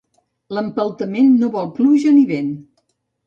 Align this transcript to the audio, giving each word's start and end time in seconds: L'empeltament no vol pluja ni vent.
L'empeltament 0.57 1.29
no 1.43 1.51
vol 1.57 1.69
pluja 1.77 2.17
ni 2.17 2.25
vent. 2.31 2.51